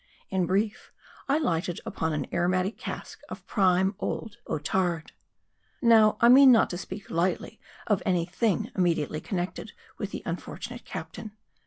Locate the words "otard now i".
4.49-6.27